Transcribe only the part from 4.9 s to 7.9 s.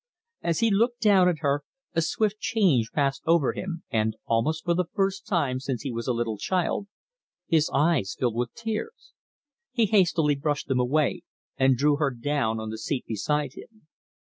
first time since he was a little child, his